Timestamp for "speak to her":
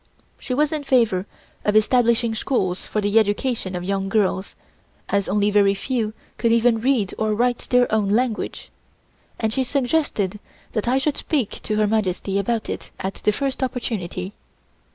11.17-11.85